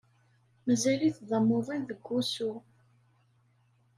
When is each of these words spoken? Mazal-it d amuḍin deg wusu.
Mazal-it 0.65 1.17
d 1.29 1.31
amuḍin 1.37 1.83
deg 1.89 1.99
wusu. 2.05 2.51